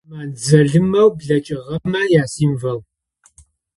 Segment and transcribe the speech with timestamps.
[0.17, 2.79] Ар зэман жъалымэу блэкӏыгъэмэ ясимвол.